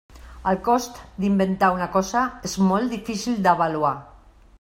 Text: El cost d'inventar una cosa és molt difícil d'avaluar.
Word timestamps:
El 0.51 0.55
cost 0.67 0.95
d'inventar 1.25 1.69
una 1.75 1.89
cosa 1.97 2.23
és 2.49 2.57
molt 2.71 2.95
difícil 2.95 3.37
d'avaluar. 3.49 3.93